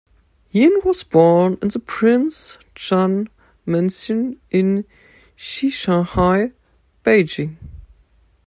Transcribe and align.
Jin 0.51 0.79
was 0.83 1.03
born 1.03 1.59
in 1.61 1.67
the 1.67 1.77
Prince 1.77 2.57
Chun 2.73 3.29
Mansion 3.67 4.41
in 4.49 4.83
Shichahai, 5.37 6.53
Beijing. 7.05 7.57